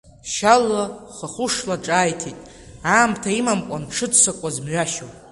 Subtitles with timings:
[0.33, 0.83] Шьалуа
[1.15, 2.37] хахәышла ҿааиҭит,
[2.93, 5.07] аамҭа имамкәан дшыццакуаз мҩашьо.